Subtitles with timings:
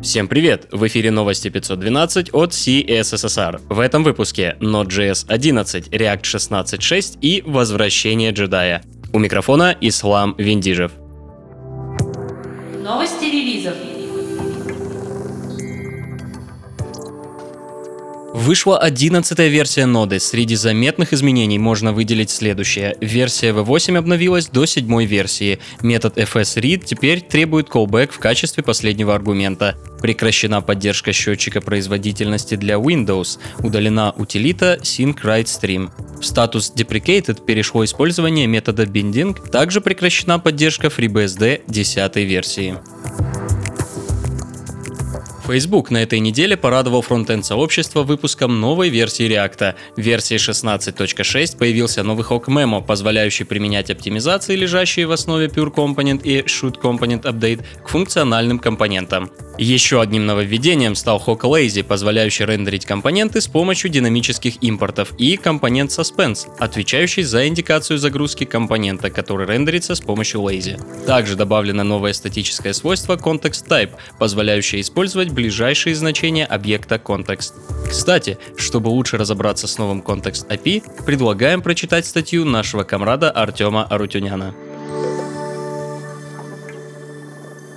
[0.00, 0.68] Всем привет!
[0.70, 3.60] В эфире новости 512 от CSSR.
[3.68, 8.84] В этом выпуске Node.js 11, React 16.6 и возвращение джедая.
[9.12, 10.92] У микрофона Ислам Виндижев.
[18.34, 20.20] Вышла 11 версия ноды.
[20.20, 22.94] Среди заметных изменений можно выделить следующее.
[23.00, 25.58] Версия V8 обновилась до седьмой версии.
[25.80, 29.76] Метод fsRead теперь требует callback в качестве последнего аргумента.
[30.02, 33.38] Прекращена поддержка счетчика производительности для Windows.
[33.60, 35.90] Удалена утилита SyncWriteStream.
[36.20, 39.50] В статус Deprecated перешло использование метода Binding.
[39.50, 42.76] Также прекращена поддержка FreeBSD 10 версии.
[45.48, 49.76] Facebook на этой неделе порадовал фронтенд сообщества выпуском новой версии React.
[49.96, 56.22] В версии 16.6 появился новый хок Memo, позволяющий применять оптимизации, лежащие в основе Pure Component
[56.22, 59.30] и Should Component Update, к функциональным компонентам.
[59.58, 65.90] Еще одним нововведением стал Hawk Lazy, позволяющий рендерить компоненты с помощью динамических импортов, и компонент
[65.90, 70.80] Suspense, отвечающий за индикацию загрузки компонента, который рендерится с помощью Lazy.
[71.06, 77.54] Также добавлено новое статическое свойство Context Type, позволяющее использовать ближайшие значения объекта Context.
[77.90, 84.54] Кстати, чтобы лучше разобраться с новым Context API, предлагаем прочитать статью нашего комрада Артема Арутюняна.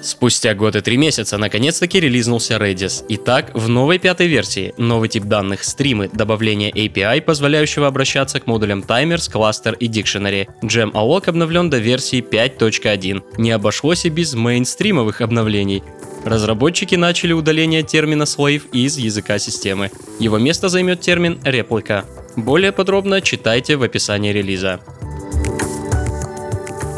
[0.02, 3.06] Спустя год и три месяца наконец-таки релизнулся Redis.
[3.10, 8.82] Итак, в новой пятой версии новый тип данных стримы, добавление API, позволяющего обращаться к модулям
[8.82, 10.48] Timers, Cluster и Dictionary.
[10.64, 13.38] Gem Alloc обновлен до версии 5.1.
[13.38, 15.84] Не обошлось и без мейнстримовых обновлений.
[16.26, 19.92] Разработчики начали удаление термина slave из языка системы.
[20.20, 22.06] Его место займет термин реплика.
[22.36, 24.80] Более подробно читайте в описании релиза.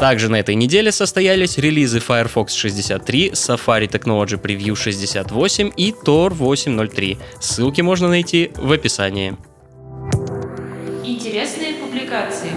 [0.04, 7.16] Также на этой неделе состоялись релизы Firefox 63, Safari Technology Preview 68 и Tor 8.03.
[7.40, 9.34] Ссылки можно найти в описании.
[11.02, 12.50] Интересные публикации.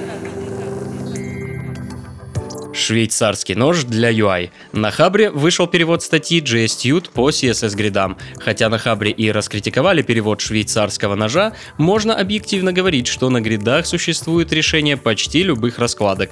[2.74, 4.50] Швейцарский нож для UI.
[4.74, 8.18] На Хабре вышел перевод статьи JSTUde по CSS гридам.
[8.40, 14.52] Хотя на Хабре и раскритиковали перевод швейцарского ножа, можно объективно говорить, что на гридах существует
[14.52, 16.32] решение почти любых раскладок.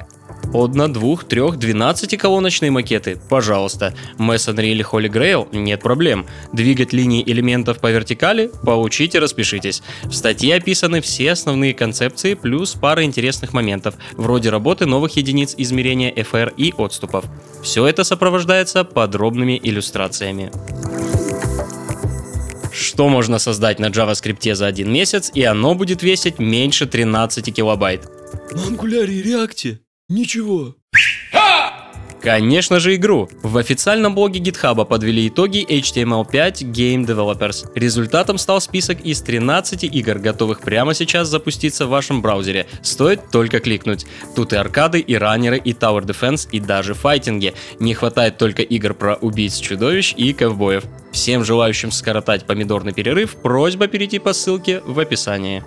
[0.53, 3.93] Одна, двух, трех, 12 колоночные макеты, пожалуйста.
[4.17, 6.25] Masonry или Holy Grail, нет проблем.
[6.53, 9.81] Двигать линии элементов по вертикали, получите, распишитесь.
[10.03, 16.11] В статье описаны все основные концепции, плюс пара интересных моментов, вроде работы новых единиц измерения
[16.13, 17.25] FR и отступов.
[17.63, 20.51] Все это сопровождается подробными иллюстрациями.
[22.71, 28.07] Что можно создать на JavaScript за один месяц, и оно будет весить меньше 13 килобайт?
[28.51, 30.75] На Angular и React Ничего.
[32.21, 33.29] Конечно же игру.
[33.43, 37.71] В официальном блоге GitHub подвели итоги HTML5 Game Developers.
[37.75, 42.67] Результатом стал список из 13 игр, готовых прямо сейчас запуститься в вашем браузере.
[42.83, 44.05] Стоит только кликнуть.
[44.35, 47.53] Тут и аркады, и раннеры, и Tower Defense, и даже файтинги.
[47.79, 50.83] Не хватает только игр про убийц чудовищ и ковбоев.
[51.11, 55.63] Всем желающим скоротать помидорный перерыв, просьба перейти по ссылке в описании.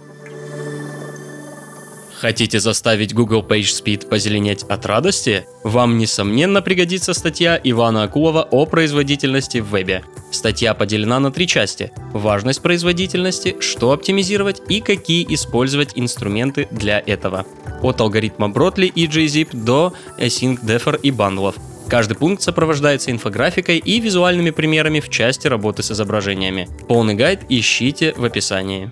[2.21, 5.47] Хотите заставить Google PageSpeed позеленеть от радости?
[5.62, 10.03] Вам, несомненно, пригодится статья Ивана Акулова о производительности в вебе.
[10.33, 11.93] Статья поделена на три части.
[12.12, 17.47] Важность производительности, что оптимизировать и какие использовать инструменты для этого.
[17.83, 21.55] От алгоритма Бротли и JZip до Async Defer и бандлов.
[21.89, 26.69] Каждый пункт сопровождается инфографикой и визуальными примерами в части работы с изображениями.
[26.89, 28.91] Полный гайд ищите в описании.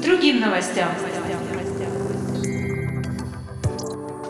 [0.00, 0.90] Другим новостям.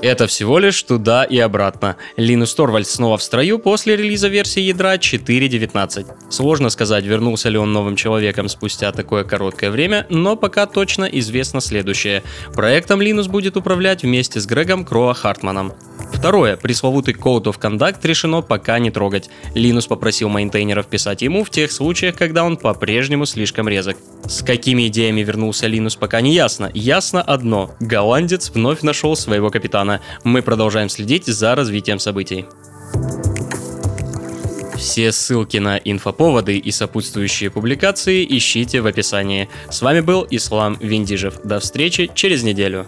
[0.04, 1.96] Это всего лишь туда и обратно.
[2.18, 6.30] Линус Торвальд снова в строю после релиза версии ядра 4.19.
[6.30, 11.62] Сложно сказать, вернулся ли он новым человеком спустя такое короткое время, но пока точно известно
[11.62, 12.22] следующее.
[12.52, 15.72] Проектом Linux будет управлять вместе с Грегом Кроа Хартманом.
[16.12, 16.56] Второе.
[16.56, 19.28] Пресловутый Code of Conduct решено пока не трогать.
[19.54, 23.98] Линус попросил мейнтейнеров писать ему в тех случаях, когда он по-прежнему слишком резок.
[24.26, 26.70] С какими идеями вернулся Линус пока не ясно.
[26.72, 27.74] Ясно одно.
[27.78, 30.00] Голландец вновь нашел своего капитана.
[30.22, 32.46] Мы продолжаем следить за развитием событий.
[34.76, 39.48] Все ссылки на инфоповоды и сопутствующие публикации ищите в описании.
[39.70, 41.40] С вами был Ислам Виндижев.
[41.44, 42.86] До встречи через неделю.